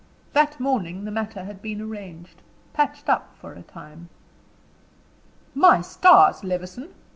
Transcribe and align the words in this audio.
That 0.33 0.59
morning 0.59 1.05
the 1.05 1.11
matter 1.11 1.43
had 1.43 1.61
been 1.61 1.79
arranged 1.79 2.41
patched 2.73 3.07
up 3.07 3.35
for 3.39 3.53
a 3.53 3.61
time. 3.61 4.09
"My 5.53 5.81
stars, 5.81 6.43
Levison!" 6.43 6.91